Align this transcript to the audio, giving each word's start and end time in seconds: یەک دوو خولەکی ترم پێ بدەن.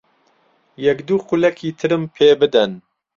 یەک 0.85 0.97
دوو 1.07 1.19
خولەکی 1.25 1.69
ترم 1.79 2.03
پێ 2.15 2.29
بدەن. 2.41 2.71